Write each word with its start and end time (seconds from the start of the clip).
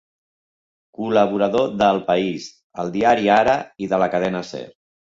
Col·laborador 0.99 1.69
d'El 1.83 2.01
País, 2.09 2.49
El 2.85 2.93
Diari 2.99 3.35
Ara 3.39 3.57
i 3.87 3.93
de 3.95 4.05
la 4.07 4.15
Cadena 4.17 4.47
Ser. 4.53 4.69